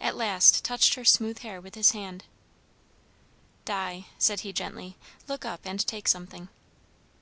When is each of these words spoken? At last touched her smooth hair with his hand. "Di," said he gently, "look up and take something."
At 0.00 0.16
last 0.16 0.64
touched 0.64 0.94
her 0.94 1.04
smooth 1.04 1.40
hair 1.40 1.60
with 1.60 1.74
his 1.74 1.90
hand. 1.90 2.24
"Di," 3.66 4.06
said 4.16 4.40
he 4.40 4.50
gently, 4.50 4.96
"look 5.26 5.44
up 5.44 5.60
and 5.66 5.86
take 5.86 6.08
something." 6.08 6.48